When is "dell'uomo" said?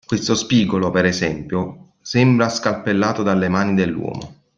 3.75-4.37